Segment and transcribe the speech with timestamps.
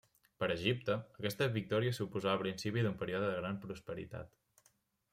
[0.43, 4.39] Per a Egipte, aquesta victòria suposava el principi d'un període de gran prosperitat.